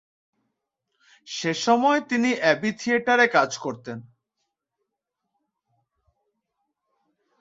[1.27, 3.97] সেসময়ে তিনি অ্যাবি থিয়েটারে কাজ করতেন।